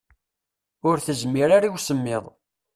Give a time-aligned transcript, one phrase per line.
[0.89, 2.23] Ur tezmir ara i usemmiḍ.